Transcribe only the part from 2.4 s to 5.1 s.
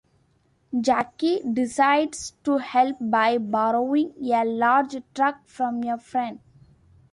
to help by borrowing a large